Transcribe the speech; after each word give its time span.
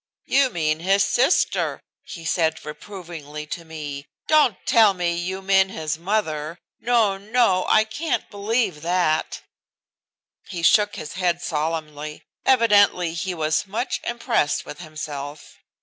"You 0.25 0.49
mean 0.49 0.79
his 0.79 1.03
sister," 1.03 1.79
he 2.01 2.25
said 2.25 2.65
reprovingly 2.65 3.45
to 3.45 3.63
me. 3.63 4.07
"Don't 4.25 4.57
tell 4.65 4.95
me 4.95 5.13
you 5.13 5.43
mean 5.43 5.69
his 5.69 5.99
mother. 5.99 6.57
No, 6.79 7.19
no, 7.19 7.67
I 7.69 7.83
can't 7.83 8.27
believe 8.31 8.81
that." 8.81 9.43
He 10.47 10.63
shook 10.63 10.95
his 10.95 11.13
head 11.13 11.39
solemnly. 11.43 12.23
Evidently 12.47 13.13
he 13.13 13.35
was 13.35 13.67
much 13.67 13.99
impressed 14.03 14.65
with 14.65 14.79
himself. 14.81 15.59